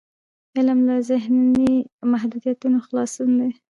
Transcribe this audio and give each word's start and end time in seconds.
علم 0.55 0.79
له 0.87 0.95
ذهني 1.09 1.73
محدودیتونو 2.11 2.77
خلاصون 2.85 3.29
دی. 3.39 3.51